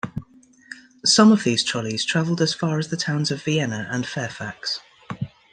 Some 1.05 1.31
of 1.31 1.43
these 1.43 1.63
trolleys 1.63 2.03
traveled 2.03 2.41
as 2.41 2.55
far 2.55 2.79
as 2.79 2.87
the 2.87 2.97
towns 2.97 3.29
of 3.29 3.43
Vienna 3.43 3.87
and 3.91 4.03
Fairfax. 4.03 4.79